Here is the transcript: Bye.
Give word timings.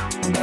Bye. 0.00 0.39